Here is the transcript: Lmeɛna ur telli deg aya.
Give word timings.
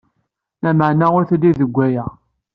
Lmeɛna 0.71 1.07
ur 1.17 1.23
telli 1.29 1.51
deg 1.59 1.75
aya. 1.85 2.05